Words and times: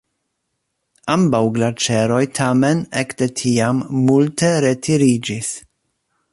Ambaŭ 1.15 1.41
glaĉeroj 1.57 2.23
tamen 2.39 2.81
ek 3.03 3.15
de 3.21 3.29
tiam 3.43 3.85
multe 4.09 4.53
retiriĝis. 4.69 5.55